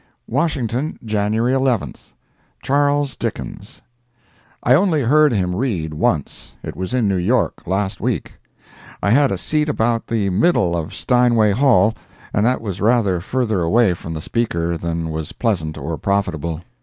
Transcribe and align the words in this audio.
WASHINGTON, 0.25 0.97
January 1.05 1.53
11th. 1.53 2.11
Charles 2.63 3.15
Dickens. 3.15 3.83
I 4.63 4.73
only 4.73 5.01
heard 5.03 5.31
him 5.31 5.55
read 5.55 5.93
once. 5.93 6.55
It 6.63 6.75
was 6.75 6.91
in 6.95 7.07
New 7.07 7.17
York, 7.19 7.67
last 7.67 8.01
week. 8.01 8.33
I 9.03 9.11
had 9.11 9.29
a 9.29 9.37
seat 9.37 9.69
about 9.69 10.07
the 10.07 10.31
middle 10.31 10.75
of 10.75 10.95
Steinway 10.95 11.51
Hall, 11.51 11.93
and 12.33 12.43
that 12.47 12.61
was 12.61 12.81
rather 12.81 13.19
further 13.19 13.61
away 13.61 13.93
from 13.93 14.13
the 14.13 14.21
speaker 14.21 14.75
than 14.75 15.11
was 15.11 15.33
pleasant 15.33 15.77
or 15.77 15.95
profitable. 15.99 16.61